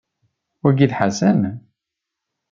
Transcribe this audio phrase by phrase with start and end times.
[0.61, 1.41] Wagi d Ḥasan?